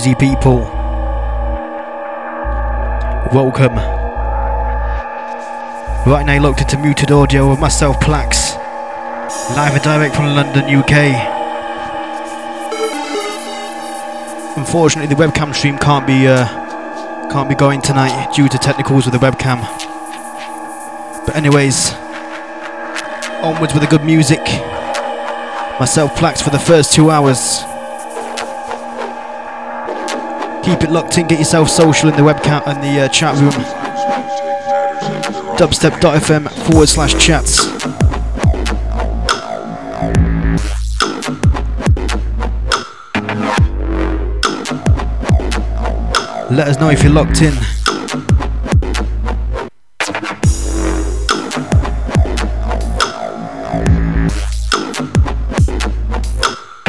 Easy 0.00 0.14
people. 0.14 0.60
Welcome. 3.34 3.74
Right 6.06 6.22
now, 6.24 6.32
I 6.32 6.38
looked 6.38 6.62
into 6.62 6.78
muted 6.78 7.10
audio 7.10 7.50
with 7.50 7.60
myself, 7.60 8.00
Plax, 8.00 8.56
live 9.54 9.74
and 9.74 9.82
direct 9.82 10.16
from 10.16 10.34
London, 10.34 10.64
UK. 10.74 10.92
Unfortunately, 14.56 15.14
the 15.14 15.20
webcam 15.22 15.54
stream 15.54 15.76
can't 15.76 16.06
be 16.06 16.26
uh, 16.26 16.46
can't 17.30 17.50
be 17.50 17.54
going 17.54 17.82
tonight 17.82 18.32
due 18.32 18.48
to 18.48 18.56
technicals 18.56 19.04
with 19.04 19.12
the 19.12 19.20
webcam. 19.20 19.60
But 21.26 21.36
anyways, 21.36 21.92
onwards 23.42 23.74
with 23.74 23.82
the 23.82 23.88
good 23.90 24.04
music. 24.06 24.40
Myself, 25.78 26.14
Plax, 26.14 26.42
for 26.42 26.48
the 26.48 26.58
first 26.58 26.94
two 26.94 27.10
hours. 27.10 27.69
Keep 30.70 30.84
it 30.84 30.92
locked 30.92 31.18
in, 31.18 31.26
get 31.26 31.40
yourself 31.40 31.68
social 31.68 32.10
in 32.10 32.16
the 32.16 32.22
webcam 32.22 32.64
and 32.64 32.80
the 32.80 33.00
uh, 33.00 33.08
chat 33.08 33.34
room. 33.40 33.50
Dubstep.fm 35.58 36.48
forward 36.64 36.88
slash 36.88 37.12
chats. 37.18 37.66
Let 46.52 46.68
us 46.68 46.78
know 46.78 46.90
if 46.90 47.02
you're 47.02 47.12
locked 47.12 47.42
in. 47.42 47.52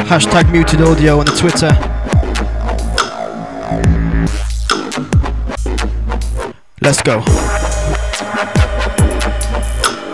Hashtag 0.06 0.52
muted 0.52 0.82
audio 0.82 1.18
on 1.18 1.26
the 1.26 1.32
Twitter. 1.32 1.91
Let's 6.84 7.00
go. 7.00 7.20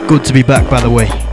Good 0.06 0.24
to 0.24 0.32
be 0.34 0.42
back, 0.42 0.68
by 0.68 0.82
the 0.82 0.90
way. 0.90 1.27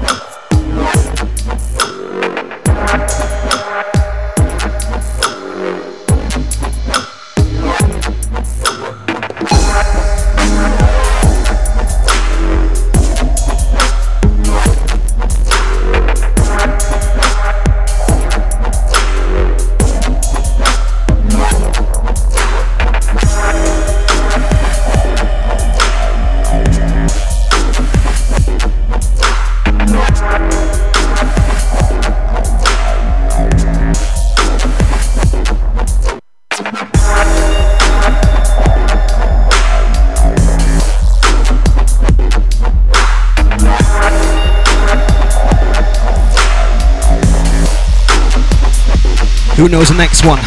Knows 49.76 49.90
the 49.90 49.96
next 49.96 50.24
one? 50.24 50.40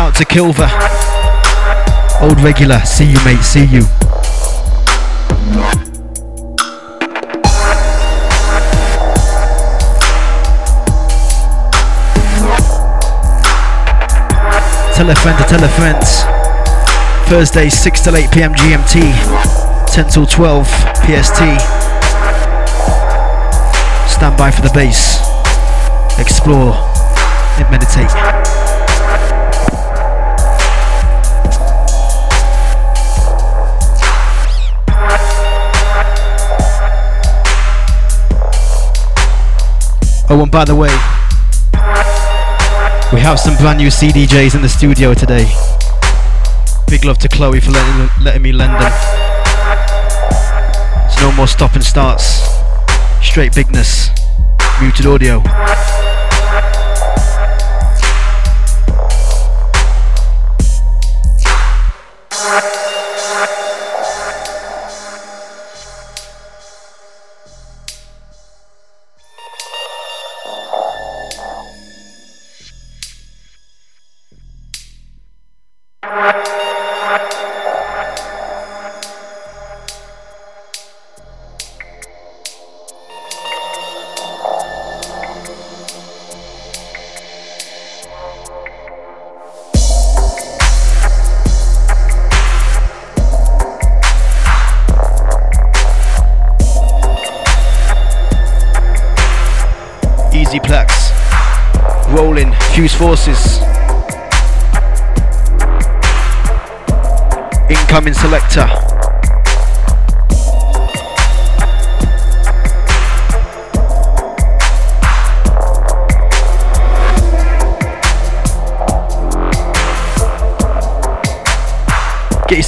Out 0.00 0.16
to 0.16 0.24
Kilver. 0.24 0.68
Old 2.20 2.40
regular. 2.40 2.80
See 2.80 3.04
you, 3.04 3.24
mate. 3.24 3.40
See 3.44 3.66
you. 3.66 3.82
Tell 14.92 15.08
a 15.08 15.14
friend 15.14 15.38
to 15.38 15.44
tell 15.48 15.62
a 15.62 15.68
friend. 15.68 16.02
Thursday, 17.28 17.68
6 17.68 18.00
till 18.00 18.16
8 18.16 18.30
pm 18.32 18.52
GMT, 18.54 19.86
10 19.86 20.08
till 20.08 20.26
12 20.26 20.66
PST. 21.06 21.91
Stand 24.22 24.38
by 24.38 24.52
for 24.52 24.62
the 24.62 24.70
bass. 24.72 25.18
Explore 26.16 26.74
and 27.58 27.68
meditate. 27.72 28.06
Oh, 40.30 40.40
and 40.40 40.52
by 40.52 40.64
the 40.64 40.76
way, 40.76 40.86
we 43.12 43.18
have 43.18 43.40
some 43.40 43.56
brand 43.56 43.78
new 43.78 43.88
CDJs 43.88 44.54
in 44.54 44.62
the 44.62 44.68
studio 44.68 45.14
today. 45.14 45.50
Big 46.86 47.04
love 47.04 47.18
to 47.18 47.28
Chloe 47.28 47.58
for 47.58 47.72
letting, 47.72 48.22
letting 48.22 48.42
me 48.42 48.52
lend 48.52 48.74
them. 48.74 48.92
There's 51.00 51.20
no 51.20 51.32
more 51.32 51.48
stop 51.48 51.74
and 51.74 51.82
starts. 51.82 52.51
Straight 53.32 53.54
bigness. 53.54 54.10
Muted 54.82 55.06
audio. 55.06 55.42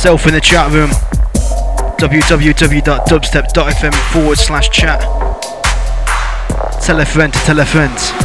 Yourself 0.05 0.27
in 0.27 0.35
the 0.35 0.41
chat 0.43 0.71
room 0.71 0.91
www.dubstep.fm 1.97 3.95
forward 4.12 4.37
slash 4.37 4.69
chat. 4.69 5.01
Tell 6.83 7.01
a 7.01 7.06
friend 7.06 7.33
to 7.33 7.39
tell 7.39 7.59
a 7.59 7.65
friend. 7.65 8.24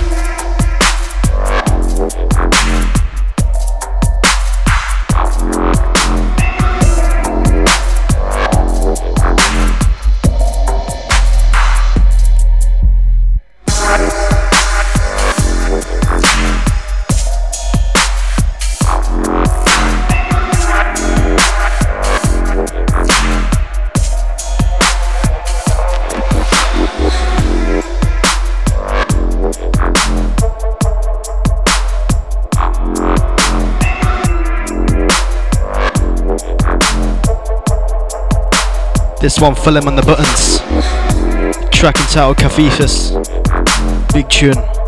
This 39.29 39.39
one, 39.39 39.53
him 39.77 39.87
on 39.87 39.95
the 39.95 40.01
Buttons. 40.01 40.57
Track 41.69 41.99
entitled 41.99 42.37
Cafifus. 42.37 43.13
Big 44.11 44.27
tune. 44.27 44.78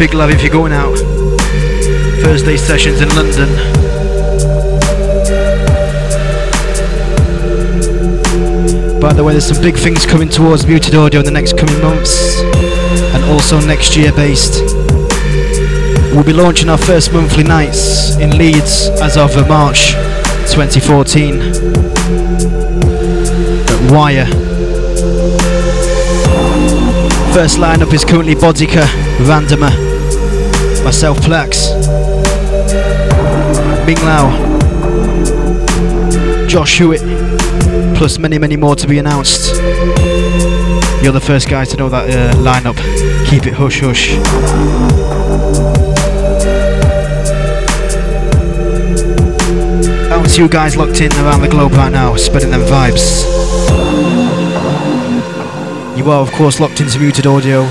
Big 0.00 0.14
love 0.14 0.30
if 0.30 0.40
you're 0.40 0.50
going 0.50 0.72
out. 0.72 0.96
Thursday 2.22 2.56
sessions 2.56 3.02
in 3.02 3.10
London. 3.10 3.48
By 8.98 9.12
the 9.12 9.22
way, 9.22 9.34
there's 9.34 9.44
some 9.44 9.62
big 9.62 9.76
things 9.76 10.06
coming 10.06 10.30
towards 10.30 10.66
Muted 10.66 10.94
Audio 10.94 11.20
in 11.20 11.26
the 11.26 11.30
next 11.30 11.58
coming 11.58 11.78
months 11.82 12.40
and 12.40 13.22
also 13.24 13.60
next 13.60 13.94
year 13.94 14.10
based. 14.12 14.62
We'll 16.14 16.24
be 16.24 16.32
launching 16.32 16.70
our 16.70 16.78
first 16.78 17.12
monthly 17.12 17.44
nights 17.44 18.16
in 18.16 18.38
Leeds 18.38 18.88
as 19.02 19.18
of 19.18 19.36
uh, 19.36 19.46
March 19.46 19.90
2014 20.50 21.40
at 23.68 23.92
Wire. 23.92 24.24
First 27.34 27.58
lineup 27.58 27.92
is 27.92 28.02
currently 28.06 28.34
Boddika, 28.34 28.86
Randomer, 29.26 29.89
myself 30.84 31.18
Plax, 31.18 31.74
Ming 33.86 33.98
Lao, 34.02 34.30
Josh 36.46 36.78
Hewitt, 36.78 37.00
plus 37.96 38.18
many, 38.18 38.38
many 38.38 38.56
more 38.56 38.74
to 38.76 38.86
be 38.86 38.98
announced. 38.98 39.54
You're 41.02 41.12
the 41.12 41.22
first 41.22 41.48
guys 41.48 41.68
to 41.70 41.76
know 41.76 41.88
that 41.88 42.10
uh, 42.10 42.34
lineup. 42.38 42.76
Keep 43.26 43.46
it 43.46 43.54
hush 43.54 43.80
hush. 43.80 44.12
I 50.10 50.22
to 50.22 50.42
you 50.42 50.48
guys 50.48 50.76
locked 50.76 51.00
in 51.00 51.12
around 51.12 51.40
the 51.42 51.48
globe 51.48 51.72
right 51.72 51.92
now, 51.92 52.16
spreading 52.16 52.50
them 52.50 52.62
vibes. 52.62 53.26
You 55.96 56.10
are, 56.10 56.20
of 56.20 56.32
course, 56.32 56.60
locked 56.60 56.80
into 56.80 56.98
Muted 56.98 57.26
Audio 57.26 57.68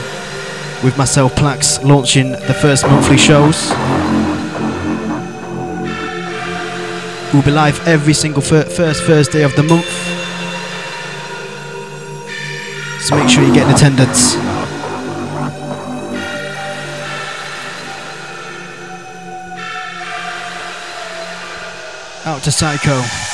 with 0.84 0.98
myself, 0.98 1.36
Plax, 1.36 1.84
launching 1.84 2.32
the 2.32 2.54
first 2.54 2.86
monthly 2.86 3.18
shows. 3.18 3.70
We'll 7.34 7.44
be 7.44 7.52
live 7.52 7.86
every 7.88 8.14
single 8.14 8.42
fir- 8.42 8.64
first 8.66 9.04
Thursday 9.04 9.44
of 9.44 9.56
the 9.56 9.64
month. 9.64 9.86
So 13.02 13.16
make 13.16 13.30
sure 13.30 13.44
you 13.44 13.54
get 13.54 13.68
in 13.68 13.74
attendance. 13.76 14.36
Out 22.26 22.44
to 22.44 22.52
Psycho. 22.52 23.29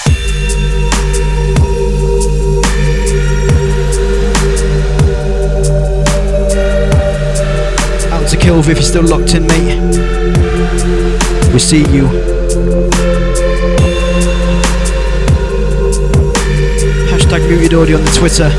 Out 8.45 8.63
Kilv 8.63 8.69
if 8.69 8.77
you're 8.77 8.81
still 8.81 9.03
locked 9.03 9.33
in, 9.33 9.47
mate. 9.47 9.79
We 11.53 11.59
see 11.59 11.79
you. 11.93 12.05
Hashtag 17.09 17.47
muted 17.49 17.73
audio 17.73 17.97
on 17.97 18.03
the 18.03 18.11
Twitter. 18.11 18.49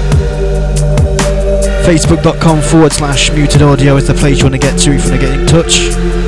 Facebook.com 1.84 2.62
forward 2.62 2.92
slash 2.92 3.30
muted 3.32 3.62
audio 3.62 3.96
is 3.96 4.06
the 4.06 4.14
place 4.14 4.38
you 4.38 4.44
want 4.44 4.54
to 4.54 4.58
get 4.58 4.78
to 4.80 4.92
if 4.92 5.04
you 5.04 5.10
want 5.10 5.20
to 5.20 5.26
get 5.26 5.38
in 5.38 5.46
touch. 5.46 6.25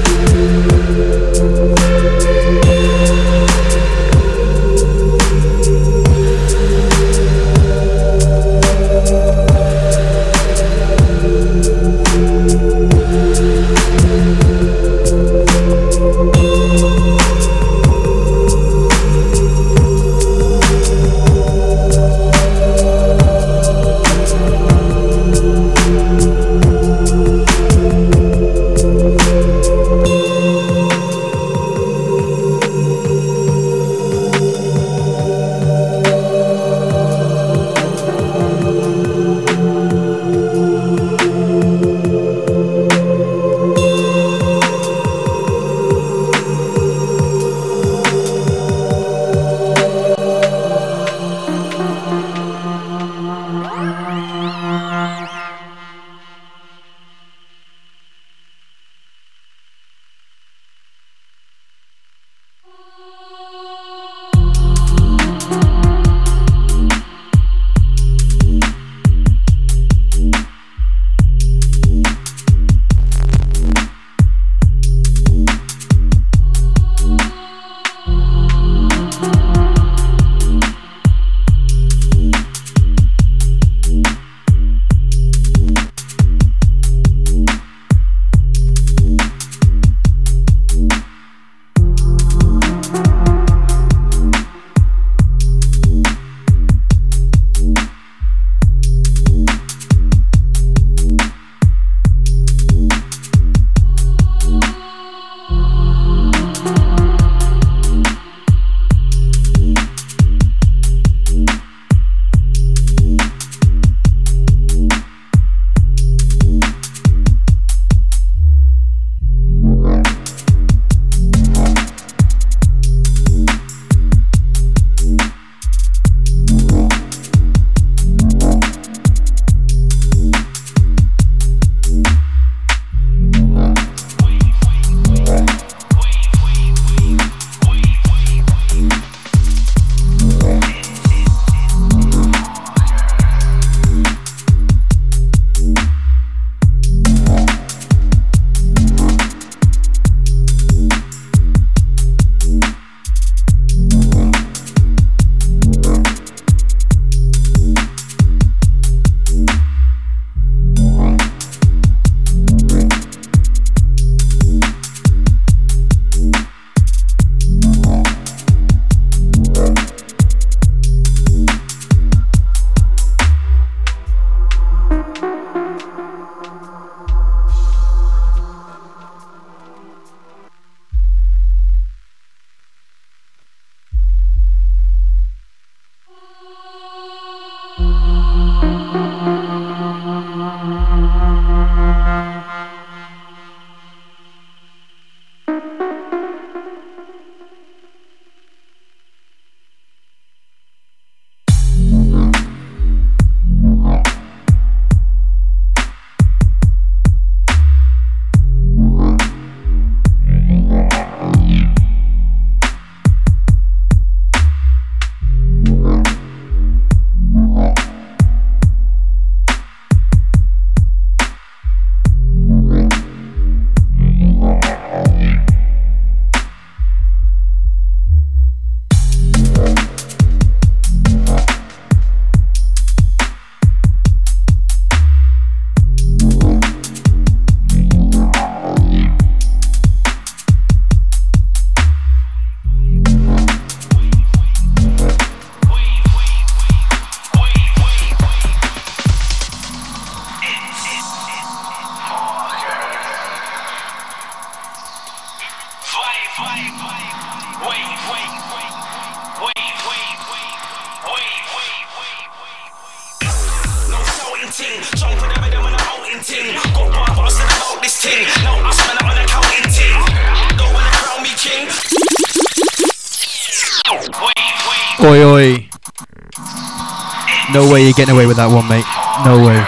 Getting 277.98 278.14
away 278.14 278.26
with 278.26 278.36
that 278.36 278.46
one, 278.46 278.62
mate. 278.70 278.86
No 279.26 279.42
way. 279.42 279.58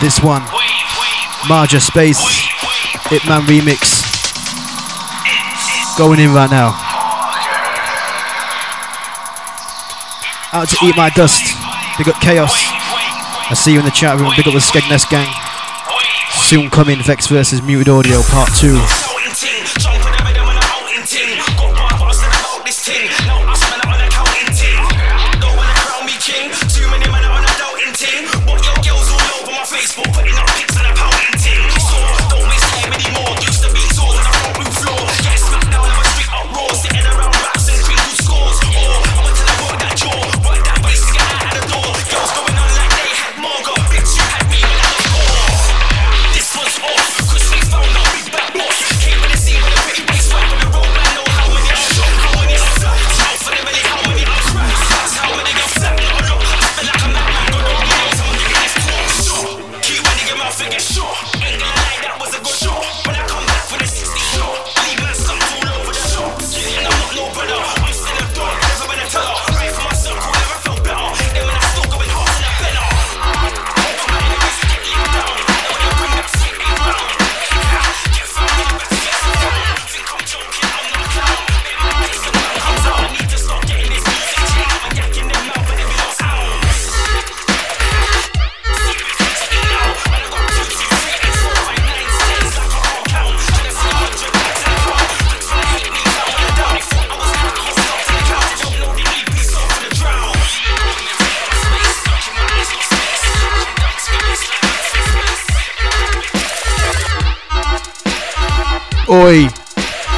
This 0.00 0.24
one, 0.24 0.40
Marja 1.44 1.84
Space, 1.84 2.16
Hitman 3.12 3.44
remix, 3.44 4.00
going 5.98 6.18
in 6.18 6.32
right 6.32 6.48
now. 6.48 6.72
Out 10.56 10.68
to 10.68 10.76
eat 10.86 10.96
my 10.96 11.10
dust. 11.10 11.44
Big 11.98 12.08
up 12.08 12.20
Chaos. 12.22 12.52
I 12.56 13.54
see 13.54 13.72
you 13.72 13.80
in 13.80 13.84
the 13.84 13.90
chat 13.90 14.18
room. 14.18 14.32
Big 14.34 14.48
up 14.48 14.54
the 14.54 14.60
Skegness 14.60 15.04
gang. 15.10 15.28
Soon 16.40 16.70
coming, 16.70 17.02
Vex 17.02 17.26
versus 17.26 17.60
Muted 17.60 17.90
Audio 17.90 18.22
Part 18.22 18.48
2. 18.56 19.03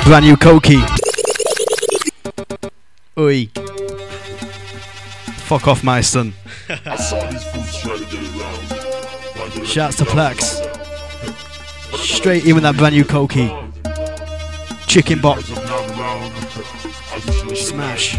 Brand 0.06 0.24
new 0.24 0.36
Koki. 0.36 0.78
Oi. 3.18 3.46
Fuck 5.48 5.66
off, 5.66 5.82
my 5.82 6.00
son. 6.00 6.32
Shouts 9.64 9.96
to 9.96 10.04
Plex. 10.04 10.62
Straight 11.96 12.46
in 12.46 12.54
with 12.54 12.62
that 12.62 12.76
brand 12.76 12.94
new 12.94 13.04
Koki. 13.04 13.52
Chicken 14.86 15.20
box. 15.20 15.46
Smash. 17.58 18.16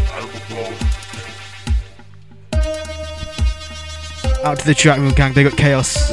Out 4.44 4.58
to 4.58 4.66
the 4.66 4.74
track 4.74 4.98
room 4.98 5.12
gang, 5.12 5.32
they 5.32 5.42
got 5.42 5.56
chaos. 5.56 6.12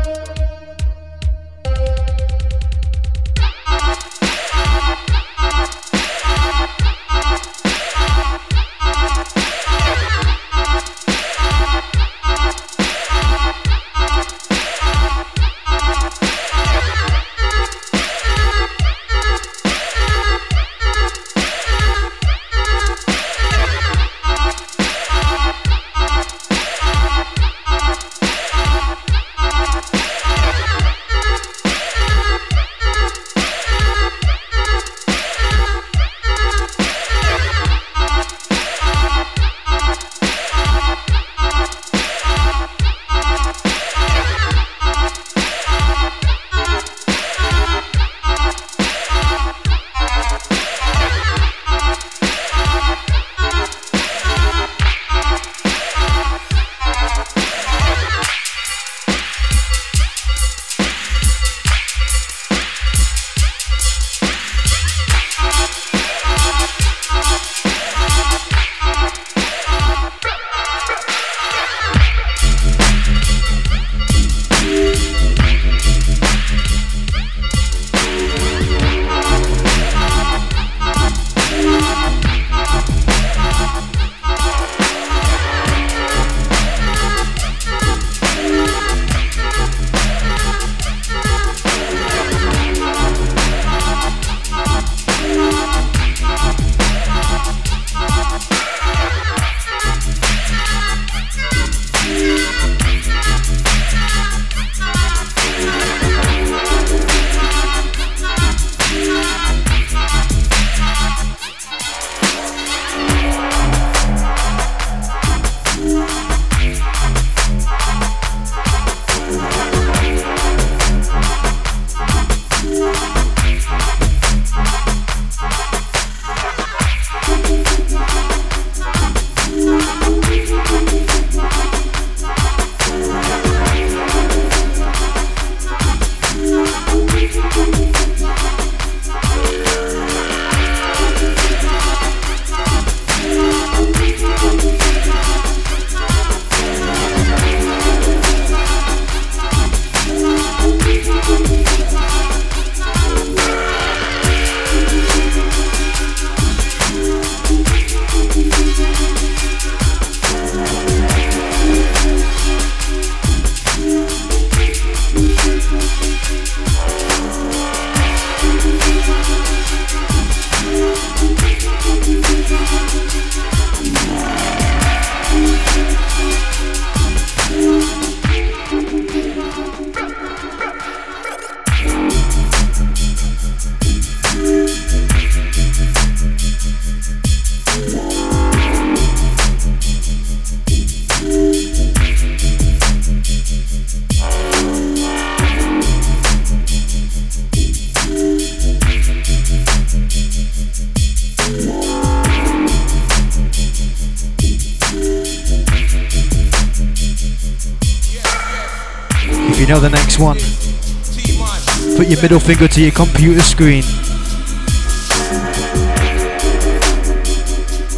middle 212.21 212.39
finger 212.39 212.67
to 212.67 212.81
your 212.81 212.91
computer 212.91 213.41
screen. 213.41 213.83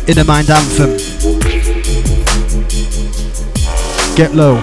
Inner 0.07 0.23
Mind 0.23 0.49
Anthem. 0.49 0.97
Get 4.15 4.33
low. 4.33 4.59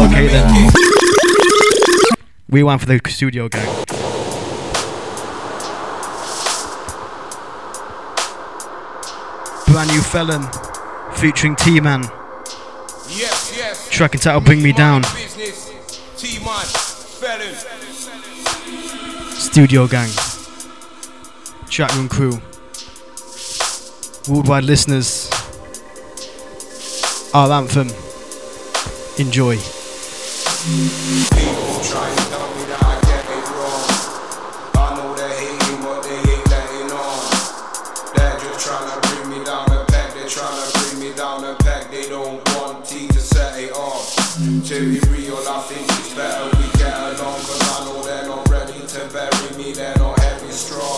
Okay 0.00 0.26
then. 0.28 0.70
We 2.48 2.62
went 2.62 2.80
for 2.80 2.86
the 2.86 3.00
studio 3.08 3.48
gang. 3.48 3.84
Brand 9.66 9.90
new 9.90 10.00
felon 10.00 10.48
featuring 11.14 11.54
T 11.54 11.80
Man. 11.80 12.02
Yes, 13.10 13.54
yes. 13.56 13.88
Track 13.90 14.14
and 14.14 14.22
title 14.22 14.40
Bring 14.40 14.62
Me 14.62 14.72
Down. 14.72 15.02
T-Man, 15.02 16.66
felon. 17.20 17.54
Studio 19.34 19.86
gang. 19.86 20.08
Chatroom 21.66 22.08
crew. 22.08 22.40
Worldwide 24.32 24.64
listeners. 24.64 25.30
Our 27.34 27.52
anthem. 27.52 27.88
Enjoy. 29.18 29.58
People 30.70 31.82
try 31.82 32.06
to 32.06 32.22
tell 32.30 32.46
me 32.54 32.62
that 32.70 32.78
I 32.78 32.94
get 33.02 33.26
it 33.26 33.46
wrong. 33.58 33.90
I 34.78 34.94
know 34.94 35.10
they're 35.18 35.82
but 35.82 35.98
they 36.06 36.14
ain't 36.14 36.46
letting 36.46 36.94
on. 36.94 37.18
They're 38.14 38.38
just 38.38 38.62
trying 38.62 38.86
to 38.86 38.96
bring 39.02 39.34
me 39.34 39.44
down 39.44 39.66
a 39.66 39.84
pack. 39.90 40.14
They're 40.14 40.30
trying 40.30 40.54
to 40.62 40.78
bring 40.78 41.02
me 41.02 41.16
down 41.16 41.42
a 41.42 41.56
pack. 41.66 41.90
They 41.90 42.08
don't 42.08 42.38
want 42.54 42.86
me 42.94 43.08
to 43.08 43.18
set 43.18 43.58
it 43.58 43.72
off. 43.72 44.14
To 44.38 44.78
be 44.78 45.02
real, 45.10 45.42
I 45.42 45.58
think 45.66 45.90
it's 45.90 46.14
better 46.14 46.46
we 46.54 46.70
get 46.78 46.94
along. 46.94 47.42
Cause 47.42 47.62
I 47.66 47.84
know 47.90 48.04
they're 48.04 48.28
not 48.28 48.48
ready 48.48 48.78
to 48.78 49.00
bury 49.10 49.50
me. 49.58 49.72
They're 49.72 49.98
not 49.98 50.20
heavy 50.20 50.52
strong. 50.52 50.89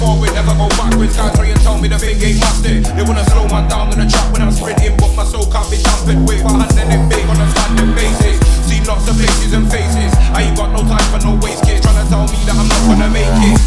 forward, 0.00 0.32
never 0.32 0.56
go 0.56 0.66
backwards. 0.80 1.12
Guys 1.14 1.36
try 1.36 1.52
and 1.52 1.60
tell 1.60 1.76
me 1.76 1.86
the 1.92 2.00
thing 2.00 2.16
ain't 2.24 2.40
mustard. 2.40 2.80
They 2.96 3.04
wanna 3.04 3.24
slow 3.28 3.44
my 3.52 3.60
down 3.68 3.92
in 3.92 4.00
the 4.00 4.08
trap 4.08 4.32
when 4.32 4.40
I'm 4.40 4.50
sprinting, 4.50 4.96
but 4.96 5.12
my 5.12 5.28
soul 5.28 5.44
can't 5.52 5.68
be 5.68 5.76
tampered 5.76 6.24
with. 6.24 6.40
But 6.40 6.56
I'm 6.56 6.70
sending 6.72 7.04
big 7.12 7.28
on 7.28 7.36
a 7.36 7.46
standing 7.52 7.92
basis. 7.92 8.40
Seen 8.64 8.82
lots 8.88 9.04
of 9.04 9.20
faces 9.20 9.52
and 9.52 9.68
faces. 9.68 10.10
I 10.32 10.48
ain't 10.48 10.56
got 10.56 10.72
no 10.72 10.80
time 10.88 11.04
for 11.12 11.20
no 11.20 11.36
waste 11.44 11.62
kids. 11.68 11.84
tryna 11.84 12.08
tell 12.08 12.24
me 12.24 12.40
that 12.48 12.56
I'm 12.56 12.66
not 12.66 12.80
gonna 12.88 13.10
make 13.12 13.28
it. 13.52 13.60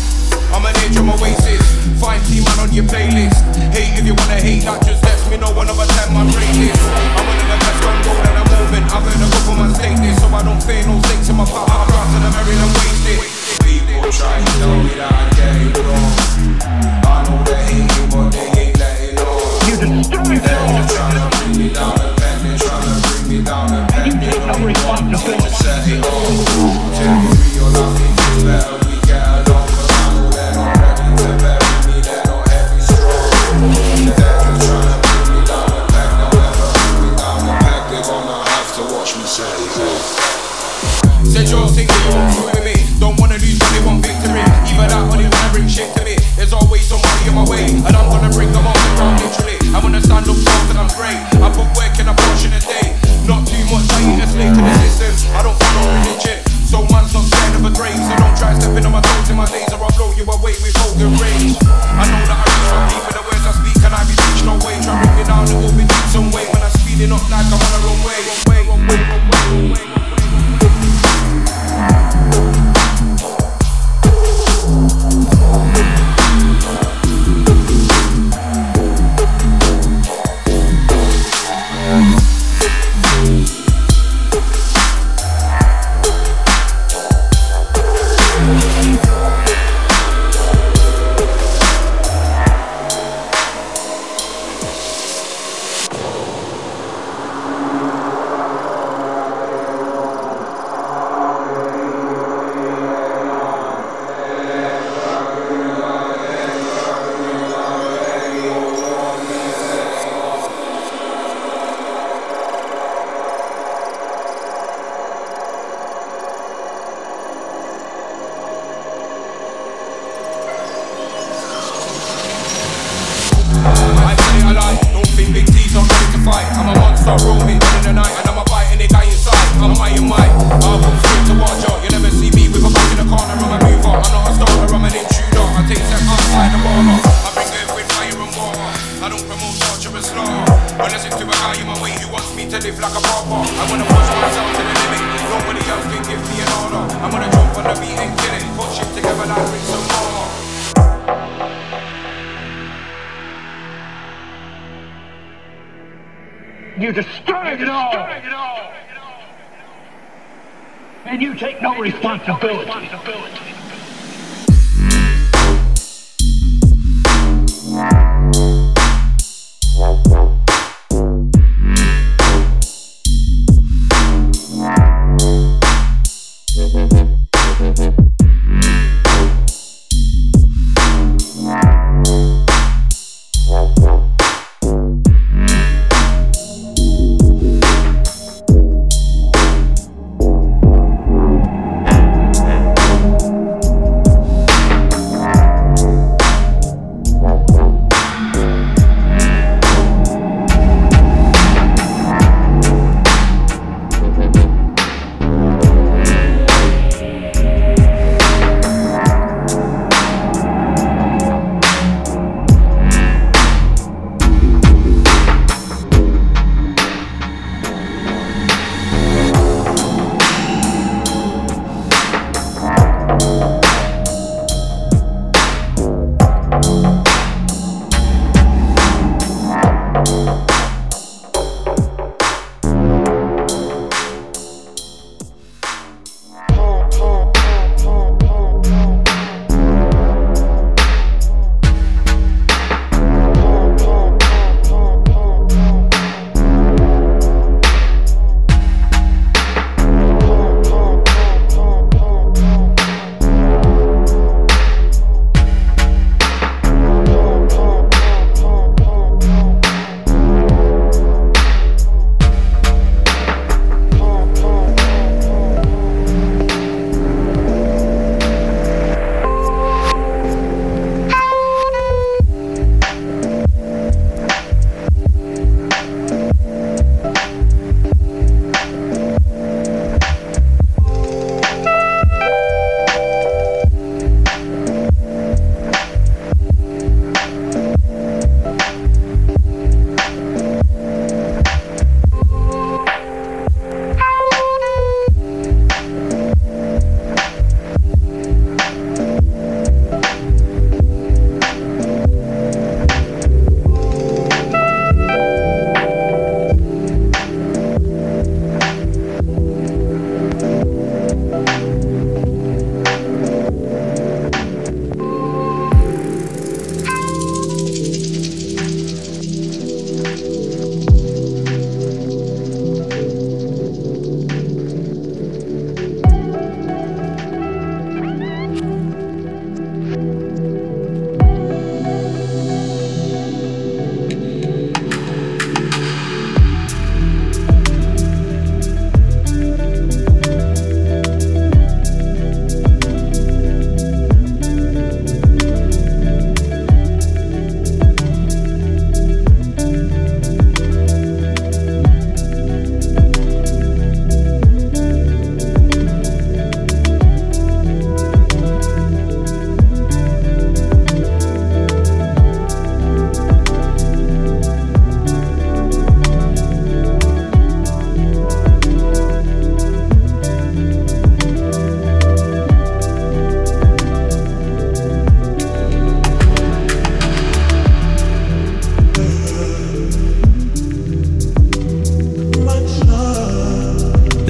I'm 0.50 0.66
an 0.66 0.74
age 0.82 0.98
from 0.98 1.14
Oasis. 1.14 1.62
Find 2.02 2.22
team 2.26 2.44
man 2.50 2.58
on 2.66 2.70
your 2.74 2.86
playlist. 2.90 3.38
Hate 3.70 3.94
if 3.94 4.06
you 4.06 4.18
wanna 4.18 4.42
hate, 4.42 4.66
that 4.66 4.82
just 4.82 5.06
lets 5.06 5.24
me 5.30 5.38
know 5.38 5.54
one 5.54 5.70
of 5.70 5.78
a 5.78 5.86
ten 5.86 6.10
my 6.18 6.26
greatest. 6.34 6.82
I'm 6.82 7.26
one 7.30 7.38
of 7.38 7.46
the 7.46 7.58
best 7.62 7.82
on 7.86 7.98
gold 8.02 8.26
at 8.26 8.34
the 8.34 8.46
moment. 8.50 8.86
I've 8.90 9.06
earned 9.06 9.22
a 9.22 9.28
good 9.30 9.44
for 9.46 9.56
my 9.58 9.70
status, 9.78 10.18
so 10.18 10.28
I 10.34 10.42
don't 10.42 10.62
fear 10.66 10.82
no 10.90 10.98
stakes 11.06 11.30
in 11.30 11.38
my 11.38 11.46
power. 11.46 11.70
I'm 11.70 11.86
proud 11.90 12.08
to 12.10 12.18
the 12.26 12.30
Maryland 12.34 12.74
wasted. 12.74 13.43
Try 14.12 14.44
to 14.44 14.60
know 14.60 14.84
me 14.84 14.90
that 14.96 15.12
I 15.12 15.30
get 15.36 15.78
it 15.78 15.84
wrong 15.86 16.33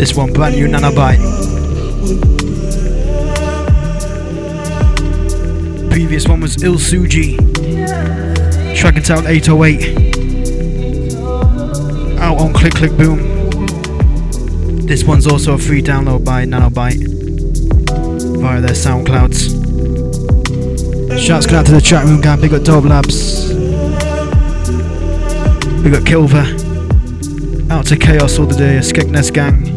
This 0.03 0.15
one, 0.17 0.33
brand 0.33 0.55
new 0.55 0.67
Nanobyte. 0.67 1.17
Previous 5.89 6.27
one 6.27 6.41
was 6.41 6.61
Il 6.61 6.73
Suji. 6.73 7.37
Track 8.75 8.97
it 8.97 9.09
out 9.09 9.25
808. 9.25 11.15
Out 12.19 12.37
on 12.37 12.51
Click 12.51 12.73
Click 12.73 12.91
Boom. 12.97 13.47
This 14.85 15.05
one's 15.05 15.25
also 15.25 15.53
a 15.53 15.57
free 15.57 15.81
download 15.81 16.25
by 16.25 16.43
Nanobyte 16.43 17.07
via 18.41 18.59
their 18.59 18.71
SoundClouds. 18.71 19.55
Shouts 21.17 21.45
going 21.45 21.59
out 21.59 21.65
to 21.67 21.71
the 21.71 21.79
chat 21.79 22.03
room 22.03 22.19
gang, 22.19 22.41
big 22.41 22.53
up 22.53 22.63
Dope 22.63 22.83
Labs. 22.83 23.53
We 25.81 25.91
got 25.91 26.03
Kilver. 26.03 26.43
Out 27.71 27.85
to 27.85 27.95
Chaos 27.95 28.37
all 28.37 28.47
the 28.47 28.57
day, 28.57 28.79
Skegness 28.79 29.33
gang. 29.33 29.72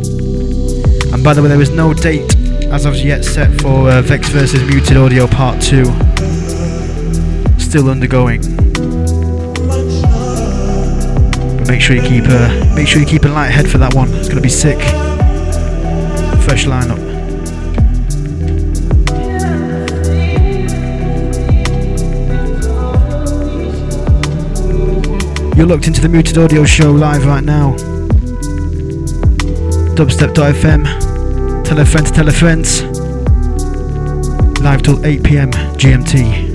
By 1.26 1.34
the 1.34 1.42
way, 1.42 1.48
there 1.48 1.60
is 1.60 1.70
no 1.70 1.92
date 1.92 2.36
as 2.70 2.84
of 2.84 2.94
yet 2.94 3.24
set 3.24 3.60
for 3.60 3.90
uh, 3.90 4.00
Vex 4.00 4.28
versus 4.28 4.62
Muted 4.62 4.96
Audio 4.96 5.26
Part 5.26 5.60
2. 5.60 5.84
Still 7.58 7.90
undergoing. 7.90 8.42
But 11.56 11.66
make 11.66 11.80
sure 11.80 11.96
you 11.96 12.02
keep 12.02 12.26
uh, 12.28 12.74
make 12.76 12.86
sure 12.86 13.00
you 13.00 13.06
keep 13.08 13.24
a 13.24 13.28
light 13.28 13.50
head 13.50 13.68
for 13.68 13.78
that 13.78 13.92
one. 13.92 14.14
It's 14.14 14.28
gonna 14.28 14.40
be 14.40 14.48
sick. 14.48 14.78
Fresh 16.44 16.66
lineup. 16.66 17.04
You're 25.56 25.66
locked 25.66 25.88
into 25.88 26.00
the 26.00 26.08
Muted 26.08 26.38
Audio 26.38 26.64
Show 26.64 26.92
live 26.92 27.26
right 27.26 27.42
now. 27.42 27.74
Dubstep.fm. 29.96 31.05
Tell 31.66 31.80
a 31.80 31.84
friend 31.84 32.06
to 32.06 32.12
tell 32.12 32.28
a 32.28 32.32
friend. 32.32 32.64
Live 34.60 34.82
till 34.82 35.04
8 35.04 35.24
pm 35.24 35.50
GMT. 35.50 36.45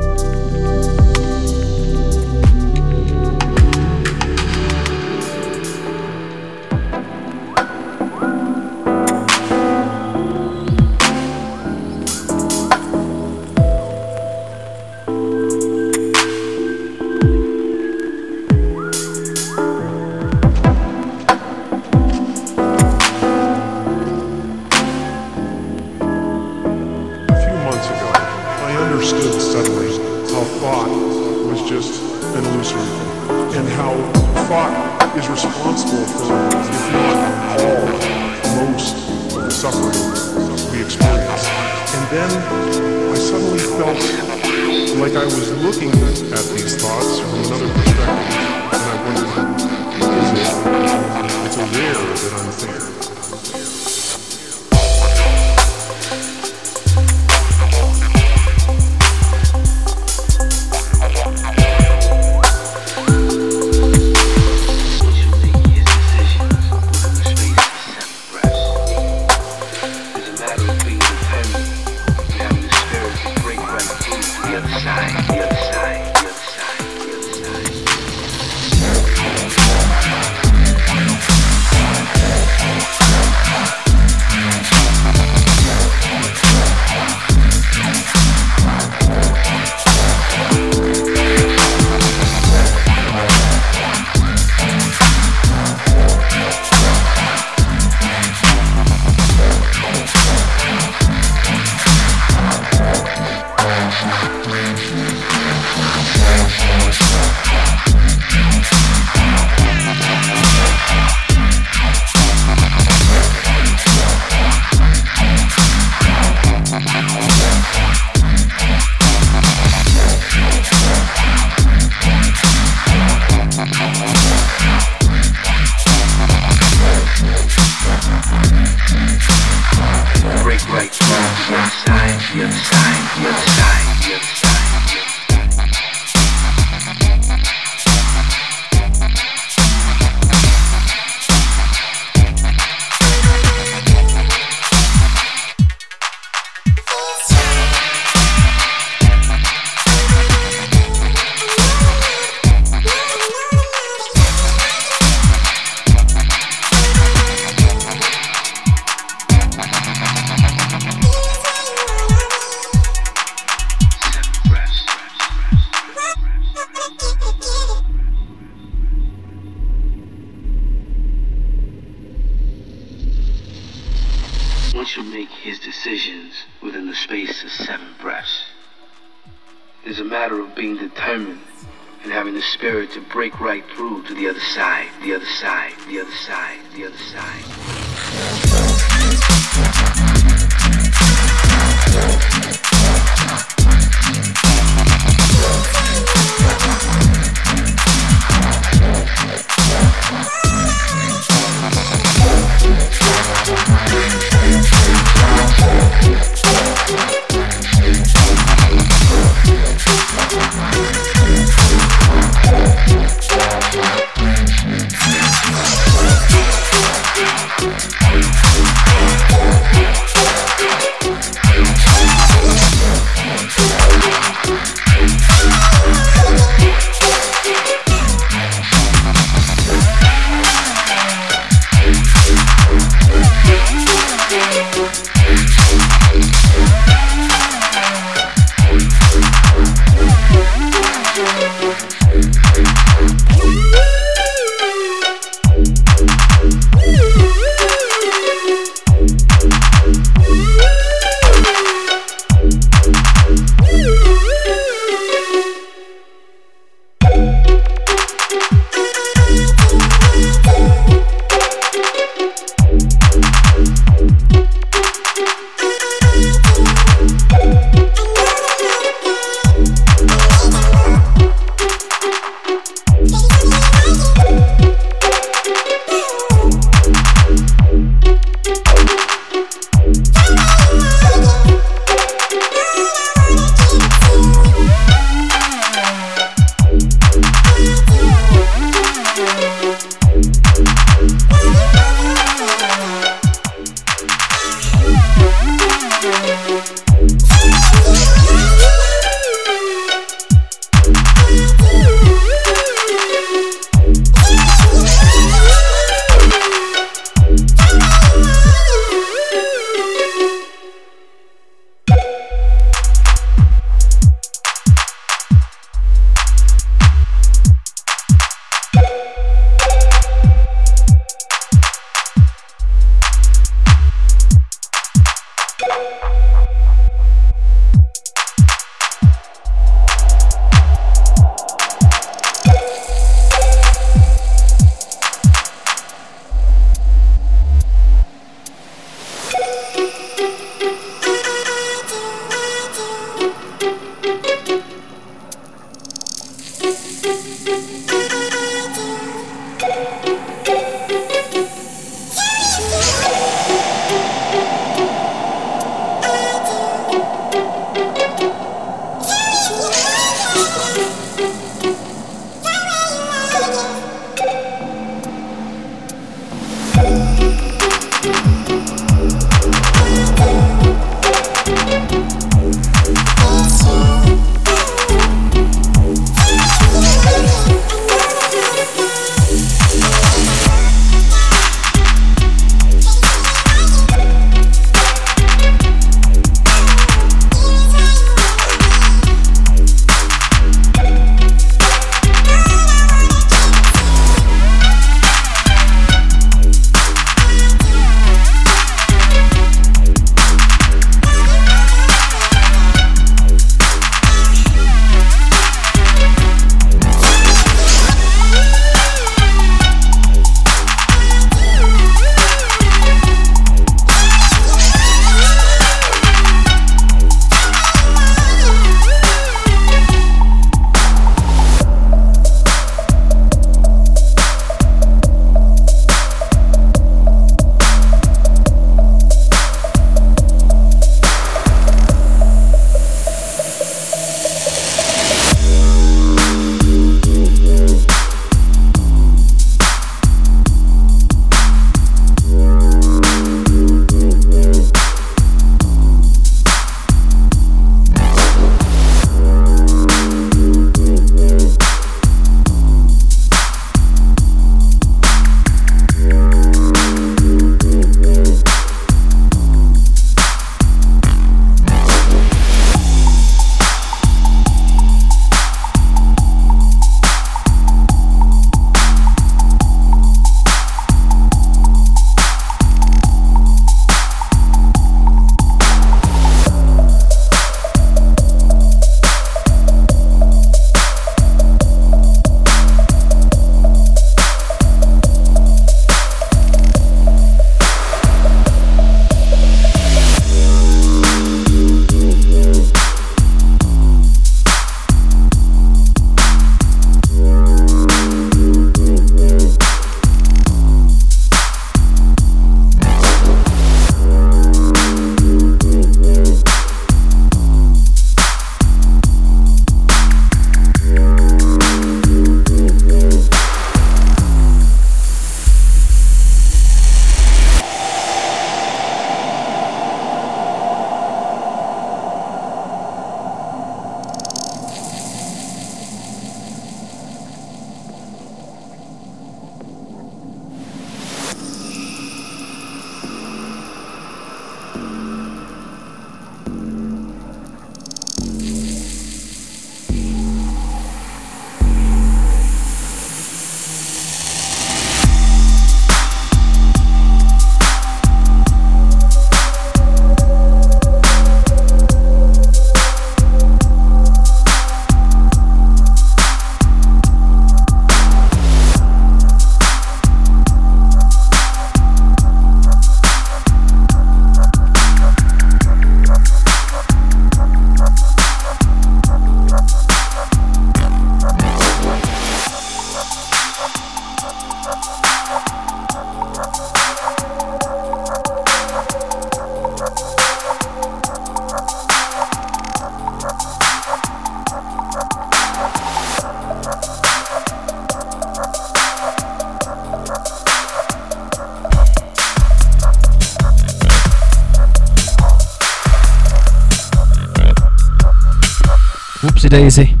13. 599.51 600.00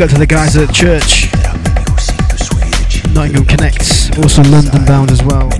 Big 0.00 0.08
up 0.08 0.14
to 0.14 0.18
the 0.18 0.26
guys 0.26 0.56
at 0.56 0.72
church. 0.72 1.30
Nottingham 3.12 3.44
Connects, 3.44 4.08
also 4.16 4.42
London 4.44 4.82
bound 4.86 5.10
as 5.10 5.22
well. 5.22 5.50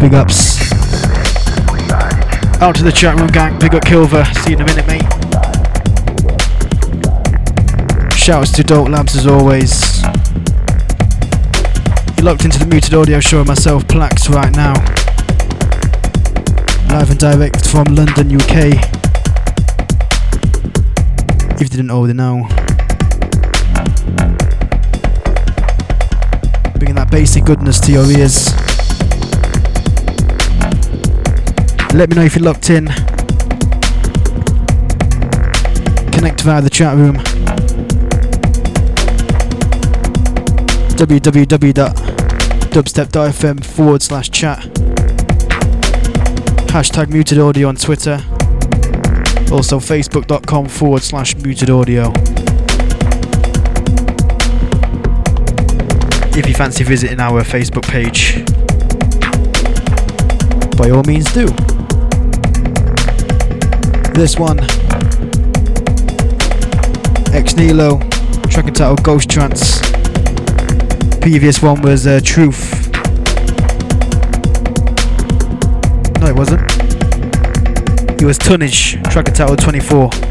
Big 0.00 0.12
ups. 0.12 0.58
Out 2.60 2.74
to 2.74 2.82
the 2.82 2.90
chat 2.92 3.16
room 3.16 3.28
gang, 3.28 3.56
big 3.60 3.76
up 3.76 3.84
Kilver, 3.84 4.26
see 4.42 4.50
you 4.50 4.56
in 4.56 4.62
a 4.62 4.66
minute 4.66 4.88
mate. 4.88 5.06
Shouts 8.12 8.50
to 8.56 8.64
Dope 8.64 8.88
Labs 8.88 9.14
as 9.14 9.28
always. 9.28 10.02
You're 12.16 12.24
locked 12.24 12.44
into 12.44 12.58
the 12.58 12.66
Muted 12.68 12.94
Audio 12.94 13.20
Show 13.20 13.44
myself, 13.44 13.84
Plax, 13.84 14.28
right 14.28 14.52
now. 14.56 14.74
Live 16.92 17.10
and 17.10 17.20
direct 17.20 17.68
from 17.68 17.84
London, 17.94 18.34
UK. 18.34 18.74
If 21.54 21.60
you 21.60 21.68
didn't 21.68 21.92
already 21.92 22.14
know. 22.14 22.48
Basic 27.18 27.42
goodness 27.44 27.80
to 27.80 27.90
your 27.90 28.04
ears. 28.12 28.54
Let 31.92 32.10
me 32.10 32.14
know 32.14 32.22
if 32.22 32.36
you're 32.36 32.44
locked 32.44 32.70
in. 32.70 32.86
Connect 36.12 36.42
via 36.42 36.62
the 36.62 36.70
chat 36.70 36.96
room. 36.96 37.16
www.dubstep.fm 40.94 43.64
forward 43.64 44.00
slash 44.00 44.30
chat. 44.30 44.60
Hashtag 46.68 47.08
muted 47.08 47.40
audio 47.40 47.66
on 47.66 47.74
Twitter. 47.74 48.22
Also 49.50 49.80
facebook.com 49.80 50.68
forward 50.68 51.02
slash 51.02 51.34
muted 51.34 51.68
audio. 51.68 52.12
If 56.38 56.46
you 56.46 56.54
fancy 56.54 56.84
visiting 56.84 57.18
our 57.18 57.42
Facebook 57.42 57.82
page, 57.82 58.44
by 60.78 60.90
all 60.90 61.02
means 61.02 61.32
do. 61.34 61.46
This 64.14 64.38
one, 64.38 64.60
Ex 67.34 67.54
Nihilo, 67.56 67.98
track 68.50 68.66
entitled 68.68 69.02
Ghost 69.02 69.28
Trance. 69.28 69.80
Previous 71.20 71.60
one 71.60 71.82
was 71.82 72.06
uh, 72.06 72.20
Truth. 72.22 72.88
No, 76.20 76.28
it 76.28 76.36
wasn't. 76.36 76.62
It 78.22 78.24
was 78.24 78.38
Tonnage, 78.38 79.02
track 79.10 79.26
entitled 79.26 79.58
24. 79.58 80.27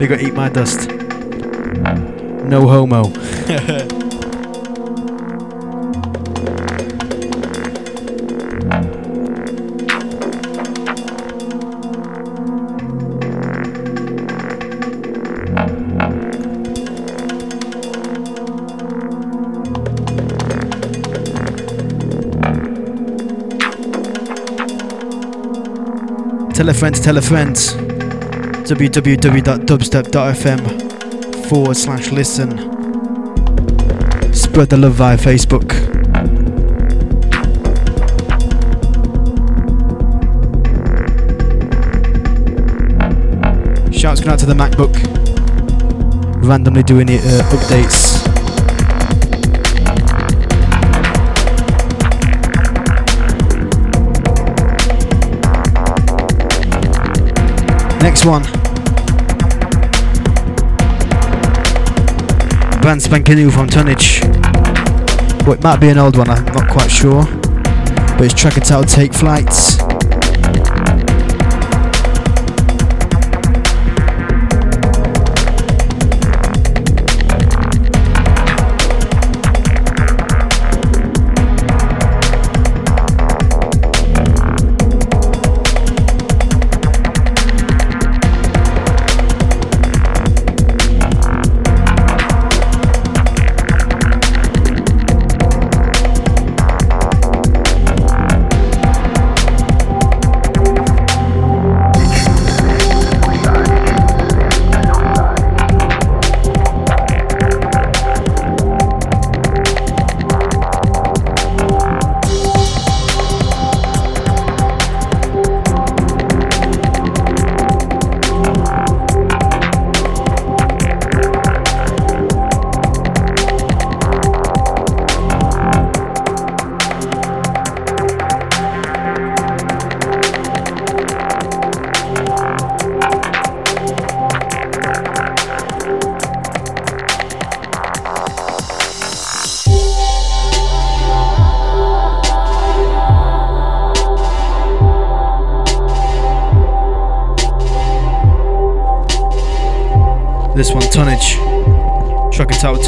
They 0.00 0.06
got 0.06 0.22
Eat 0.22 0.32
My 0.32 0.48
Dust. 0.48 0.88
No 2.48 2.66
homo. 2.66 3.12
Tell 26.54 26.70
a 26.70 26.72
friend, 26.72 26.94
tell 26.94 27.18
a 27.18 27.20
friend. 27.20 27.89
www.dubstep.fm 28.70 31.48
forward 31.48 31.76
slash 31.76 32.12
listen. 32.12 32.50
Spread 34.32 34.70
the 34.70 34.76
love 34.76 34.92
via 34.92 35.16
Facebook. 35.16 35.72
Shouts 43.92 44.20
going 44.20 44.32
out 44.32 44.38
to 44.38 44.46
the 44.46 44.54
MacBook. 44.54 44.94
Randomly 46.46 46.84
doing 46.84 47.08
it, 47.08 47.22
uh, 47.24 47.42
updates. 47.50 48.20
Next 58.00 58.24
one. 58.24 58.59
Brand 62.80 63.02
spanking 63.02 63.36
new 63.36 63.50
from 63.50 63.68
Tonnage. 63.68 64.22
Well, 65.44 65.52
it 65.52 65.62
might 65.62 65.80
be 65.80 65.90
an 65.90 65.98
old 65.98 66.16
one, 66.16 66.30
I'm 66.30 66.44
not 66.46 66.70
quite 66.70 66.90
sure. 66.90 67.24
But 67.24 68.22
it's 68.22 68.34
track 68.34 68.56
entitled 68.56 68.88
Take 68.88 69.12
Flights. 69.12 69.69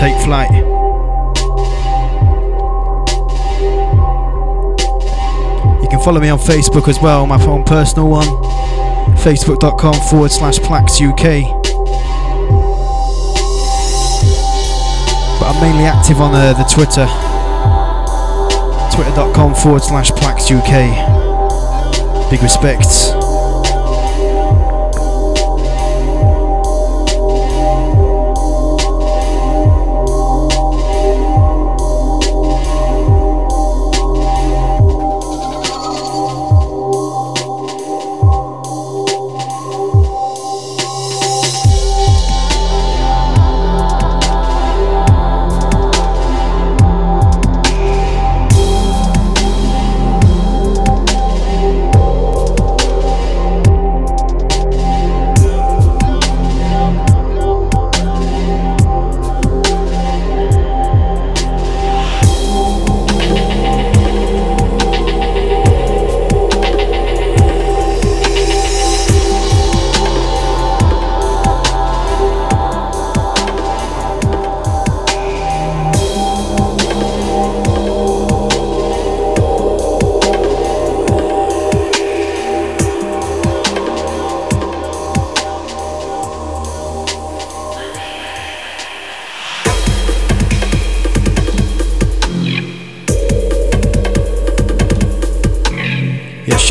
Take 0.02 0.18
Flight. 0.24 0.50
You 5.80 5.88
can 5.88 6.00
follow 6.00 6.18
me 6.18 6.28
on 6.28 6.40
Facebook 6.40 6.88
as 6.88 7.00
well, 7.00 7.24
my 7.24 7.40
own 7.46 7.62
personal 7.62 8.08
one. 8.08 8.26
Facebook.com 9.22 9.94
forward 10.10 10.32
slash 10.32 10.58
Plax 10.58 11.00
UK. 11.00 11.46
But 15.38 15.46
I'm 15.46 15.62
mainly 15.62 15.84
active 15.84 16.20
on 16.20 16.34
uh, 16.34 16.52
the 16.54 16.64
Twitter. 16.64 17.06
Twitter.com 18.96 19.54
forward 19.54 19.84
slash 19.84 20.10
Plax 20.10 20.50
UK. 20.50 22.28
Big 22.28 22.42
respects. 22.42 23.21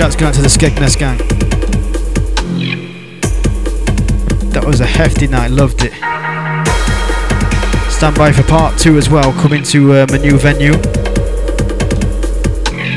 Shouts 0.02 0.16
going 0.16 0.30
out 0.30 0.34
to 0.34 0.41
the 0.41 0.47
Skegness 0.47 0.97
gang. 0.97 1.20
That 4.49 4.66
was 4.66 4.80
a 4.80 4.86
hefty 4.88 5.28
night, 5.28 5.52
loved 5.52 5.84
it. 5.84 5.93
Stand 7.91 8.16
by 8.16 8.32
for 8.32 8.41
part 8.41 8.80
two 8.80 8.97
as 8.97 9.12
well, 9.12 9.32
coming 9.34 9.62
to 9.66 9.99
um, 9.99 10.10
a 10.10 10.18
new 10.18 10.39
venue. 10.39 10.74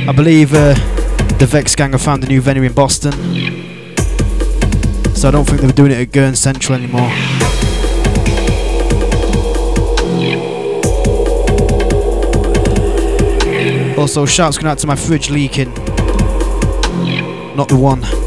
I 0.08 0.12
believe 0.16 0.54
uh, 0.54 0.72
the 1.36 1.46
Vex 1.46 1.76
gang 1.76 1.92
have 1.92 2.00
found 2.00 2.24
a 2.24 2.26
new 2.26 2.40
venue 2.40 2.62
in 2.62 2.72
Boston. 2.72 3.12
So 5.14 5.28
I 5.28 5.30
don't 5.30 5.44
think 5.44 5.60
they're 5.60 5.72
doing 5.72 5.92
it 5.92 6.00
at 6.00 6.10
Gurn 6.10 6.34
Central 6.34 6.78
anymore. 6.78 7.10
Also, 13.98 14.24
shouts 14.24 14.56
going 14.56 14.68
out 14.68 14.78
to 14.78 14.86
my 14.86 14.96
fridge 14.96 15.28
leaking. 15.28 15.83
Not 17.54 17.68
the 17.68 17.76
one. 17.76 18.23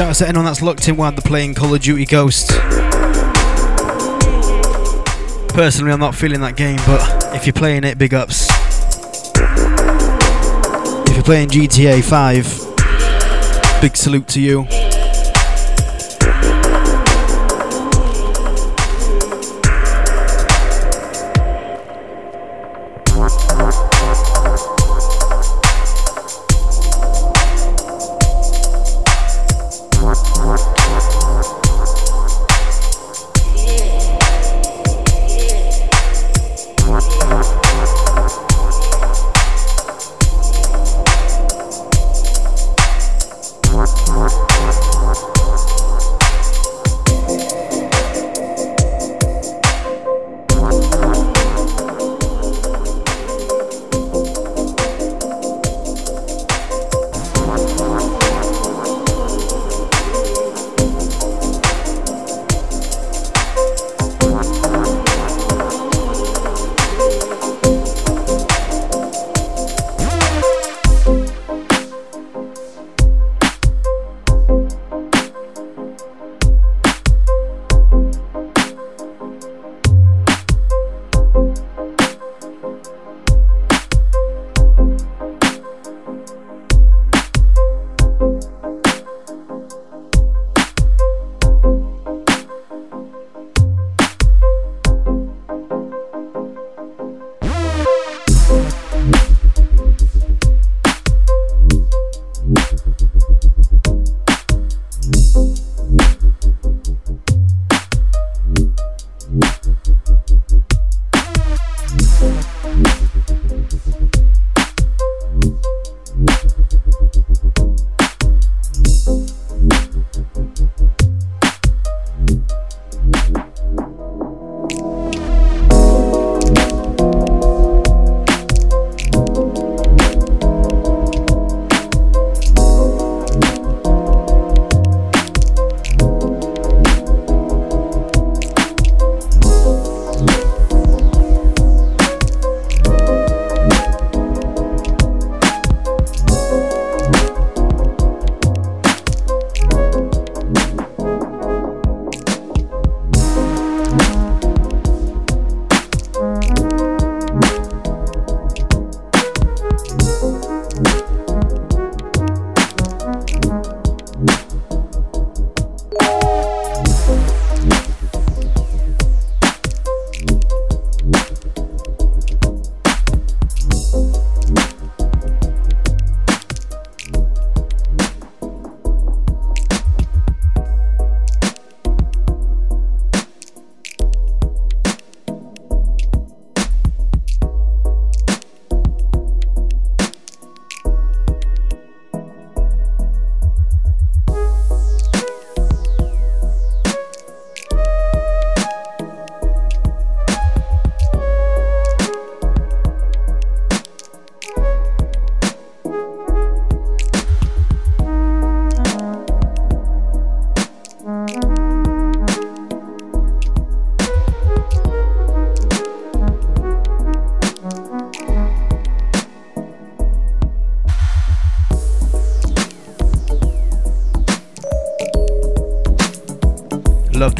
Shout 0.00 0.08
out 0.08 0.16
to 0.16 0.28
anyone 0.28 0.46
that's 0.46 0.62
locked 0.62 0.88
in 0.88 0.96
while 0.96 1.12
they're 1.12 1.20
playing 1.20 1.52
Call 1.52 1.74
of 1.74 1.82
Duty 1.82 2.06
Ghost. 2.06 2.52
Personally, 5.52 5.92
I'm 5.92 6.00
not 6.00 6.14
feeling 6.14 6.40
that 6.40 6.56
game, 6.56 6.78
but 6.86 7.34
if 7.34 7.44
you're 7.44 7.52
playing 7.52 7.84
it, 7.84 7.98
big 7.98 8.14
ups. 8.14 8.48
If 11.06 11.16
you're 11.16 11.22
playing 11.22 11.50
GTA 11.50 12.02
5, 12.02 13.82
big 13.82 13.94
salute 13.94 14.26
to 14.28 14.40
you. 14.40 14.66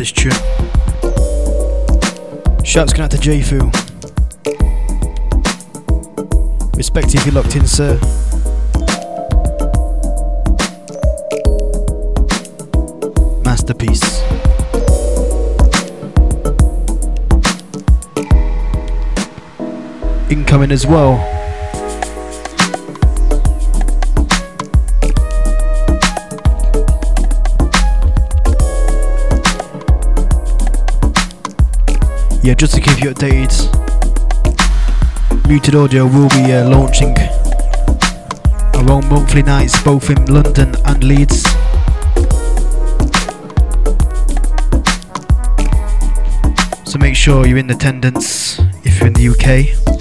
This 0.00 0.12
tune. 0.12 0.32
Shouts 2.64 2.94
going 2.94 3.04
out 3.04 3.10
to 3.10 3.18
JFU. 3.18 3.60
Respect 6.74 7.14
if 7.14 7.26
you're 7.26 7.34
locked 7.34 7.54
in, 7.54 7.66
sir. 7.66 7.98
Masterpiece. 13.44 14.22
Incoming 20.30 20.72
as 20.72 20.86
well. 20.86 21.29
Yeah, 32.50 32.54
just 32.54 32.74
to 32.74 32.80
keep 32.80 33.00
you 33.00 33.10
updated, 33.10 33.54
Muted 35.46 35.76
Audio 35.76 36.04
will 36.04 36.28
be 36.30 36.52
uh, 36.52 36.68
launching 36.68 37.14
own 38.90 39.08
monthly 39.08 39.42
nights 39.42 39.80
both 39.84 40.10
in 40.10 40.24
London 40.26 40.74
and 40.84 41.04
Leeds. 41.04 41.44
So 46.90 46.98
make 46.98 47.14
sure 47.14 47.46
you're 47.46 47.58
in 47.58 47.70
attendance 47.70 48.58
if 48.82 48.98
you're 48.98 49.06
in 49.06 49.12
the 49.12 49.28
UK. 49.28 49.99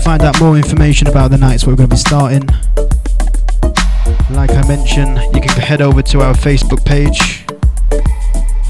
Find 0.00 0.22
out 0.22 0.40
more 0.40 0.56
information 0.56 1.06
about 1.06 1.30
the 1.30 1.38
nights 1.38 1.66
we're 1.66 1.76
going 1.76 1.88
to 1.88 1.94
be 1.94 1.98
starting, 1.98 2.42
like 4.30 4.50
I 4.50 4.66
mentioned, 4.66 5.18
you 5.34 5.40
can 5.40 5.50
head 5.60 5.80
over 5.80 6.02
to 6.02 6.20
our 6.22 6.34
Facebook 6.34 6.84
page, 6.84 7.46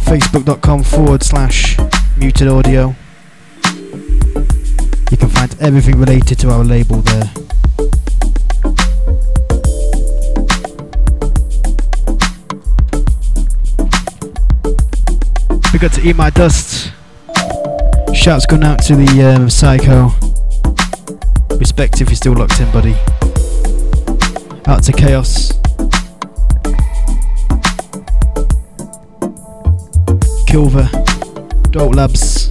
facebook.com 0.05 0.83
forward 0.83 1.23
slash 1.23 1.79
muted 2.19 2.49
audio. 2.49 2.95
You 5.11 5.17
can 5.17 5.29
find 5.31 5.57
everything 5.61 5.99
related 5.99 6.39
to 6.41 6.51
our 6.51 6.63
label 6.63 6.99
there. 6.99 7.31
We 15.73 15.79
got 15.79 15.93
to 15.95 16.03
eat 16.03 16.17
my 16.17 16.31
dust. 16.31 16.93
Shouts 18.13 18.45
going 18.45 18.65
out 18.65 18.83
to 18.83 18.97
the 18.97 19.23
um, 19.23 19.49
Psycho. 19.49 20.30
Respect 21.61 22.01
if 22.01 22.09
you're 22.09 22.17
still 22.17 22.33
locked 22.33 22.59
in, 22.59 22.71
buddy. 22.73 22.95
Out 24.67 24.83
to 24.85 24.93
Chaos. 24.93 25.53
Kilver. 30.49 30.91
Dope 31.71 31.95
Labs. 31.95 32.50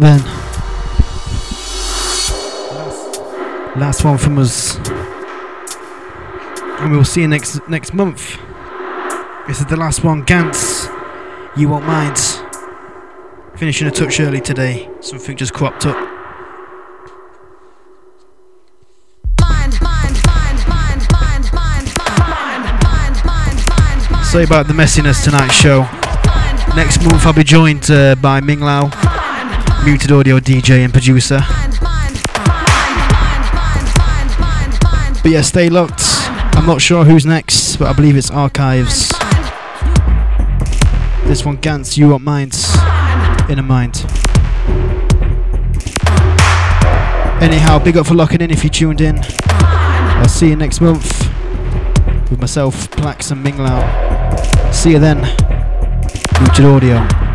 Alright 0.00 0.20
then. 0.20 0.30
Last 3.80 4.04
one 4.04 4.18
from 4.18 4.38
us. 4.38 4.76
And 6.80 6.92
we'll 6.92 7.04
see 7.04 7.22
you 7.22 7.28
next 7.28 7.68
next 7.68 7.92
month. 7.94 8.38
This 9.48 9.60
is 9.60 9.66
the 9.66 9.76
last 9.76 10.04
one, 10.04 10.22
Gans. 10.22 10.88
You 11.56 11.68
won't 11.68 11.86
mind. 11.86 12.18
Finishing 13.56 13.88
a 13.88 13.90
touch 13.90 14.20
early 14.20 14.40
today. 14.40 14.88
Something 15.00 15.36
just 15.36 15.52
cropped 15.52 15.86
up. 15.86 15.96
Sorry 24.24 24.44
about 24.44 24.66
the 24.66 24.74
messiness 24.74 25.24
tonight's 25.24 25.54
show. 25.54 25.88
Next 26.76 27.02
month 27.02 27.26
I'll 27.26 27.32
be 27.32 27.42
joined 27.42 27.90
uh, 27.90 28.14
by 28.16 28.40
Ming 28.40 28.60
Lao, 28.60 28.90
muted 29.84 30.12
audio 30.12 30.38
DJ 30.38 30.84
and 30.84 30.92
producer. 30.92 31.40
But 35.22 35.32
yeah, 35.32 35.42
stay 35.42 35.68
locked. 35.68 36.02
I'm 36.56 36.66
not 36.66 36.80
sure 36.80 37.04
who's 37.04 37.26
next, 37.26 37.76
but 37.76 37.88
I 37.88 37.92
believe 37.92 38.16
it's 38.16 38.30
Archives. 38.30 39.10
This 41.26 41.44
one, 41.44 41.56
Gans, 41.56 41.98
You 41.98 42.08
Want 42.10 42.24
Minds, 42.24 42.74
In 43.48 43.58
a 43.58 43.62
Mind. 43.62 44.04
Anyhow, 47.42 47.78
big 47.78 47.96
up 47.96 48.06
for 48.06 48.14
locking 48.14 48.40
in 48.40 48.50
if 48.50 48.64
you 48.64 48.70
tuned 48.70 49.00
in. 49.00 49.20
I'll 49.20 50.28
see 50.28 50.48
you 50.48 50.56
next 50.56 50.80
month 50.80 51.28
with 52.30 52.40
myself, 52.40 52.90
Plax 52.90 53.30
and 53.30 53.42
Ming 53.42 53.58
Lao. 53.58 54.70
See 54.72 54.92
you 54.92 54.98
then. 54.98 55.20
Muted 56.40 56.64
Audio. 56.64 57.27